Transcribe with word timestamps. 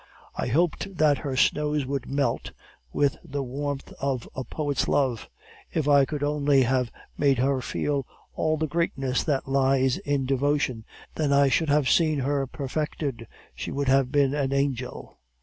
I 0.35 0.47
hoped 0.47 0.97
that 0.97 1.19
her 1.19 1.35
snows 1.37 1.85
would 1.85 2.07
melt 2.09 2.53
with 2.91 3.17
the 3.23 3.43
warmth 3.43 3.93
of 4.01 4.27
a 4.33 4.43
poet's 4.43 4.87
love. 4.87 5.29
If 5.71 5.87
I 5.87 6.05
could 6.05 6.23
only 6.23 6.63
have 6.63 6.91
made 7.19 7.37
her 7.37 7.61
feel 7.61 8.07
all 8.33 8.57
the 8.57 8.65
greatness 8.65 9.23
that 9.23 9.47
lies 9.47 9.97
in 9.99 10.25
devotion, 10.25 10.85
then 11.13 11.31
I 11.31 11.49
should 11.49 11.69
have 11.69 11.87
seen 11.87 12.17
her 12.21 12.47
perfected, 12.47 13.27
she 13.53 13.69
would 13.69 13.89
have 13.89 14.11
been 14.11 14.33
an 14.33 14.51
angel. 14.53 15.19